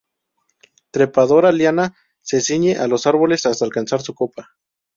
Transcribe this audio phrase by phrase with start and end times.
[0.89, 4.49] Trepadora liana, se ciñe a los árboles hasta alcanzar su copa.